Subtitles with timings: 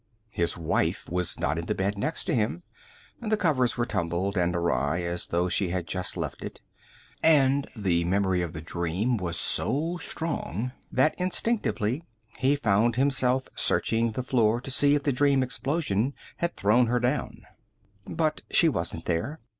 [0.31, 2.63] His wife was not in the bed next to him.
[3.21, 6.59] The covers were tumbled and awry, as though she had just left it,
[7.21, 12.03] and the memory of the dream was so strong that instinctively
[12.39, 16.99] he found himself searching the floor to see if the dream explosion had thrown her
[16.99, 17.43] down.
[18.07, 19.39] But she wasn't there.